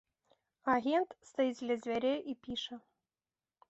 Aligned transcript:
Агент 0.75 1.09
стаіць 1.33 1.65
ля 1.69 1.75
дзвярэй 1.85 2.19
і 2.35 2.39
піша. 2.49 2.85